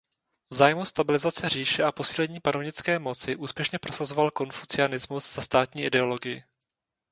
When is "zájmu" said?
0.55-0.85